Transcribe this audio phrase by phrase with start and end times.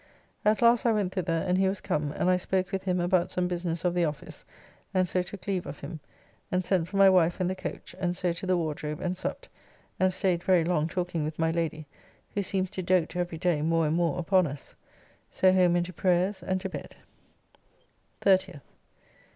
[0.43, 3.29] At last I went thither and he was come, and I spoke with him about
[3.29, 4.43] some business of the office,
[4.95, 5.99] and so took leave of him,
[6.51, 9.47] and sent for my wife and the coach, and so to the Wardrobe and supped,
[9.99, 11.85] and staid very long talking with my Lady,
[12.33, 14.73] who seems to doat every day more and more upon us.
[15.29, 16.95] So home and to prayers, and to bed.
[18.21, 18.61] 30th.